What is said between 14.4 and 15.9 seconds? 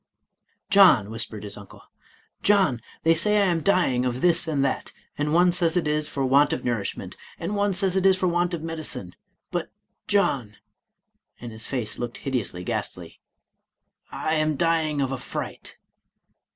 dying of a fright.